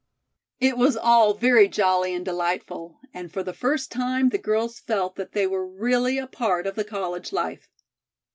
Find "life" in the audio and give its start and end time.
7.31-7.67